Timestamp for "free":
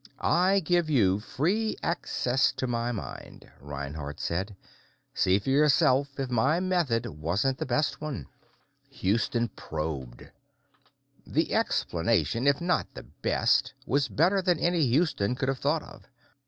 1.19-1.77